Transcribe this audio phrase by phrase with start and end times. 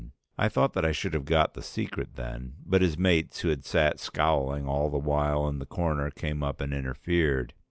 [0.35, 3.49] I thought that I should have got at the secret then, but his mates who
[3.49, 7.53] had sat scowling all the while in the corner came up and interfered.